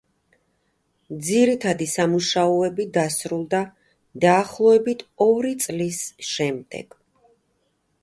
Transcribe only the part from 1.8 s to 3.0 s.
სამუშაოები